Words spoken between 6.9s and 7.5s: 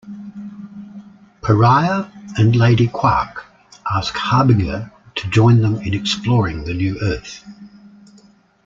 earth.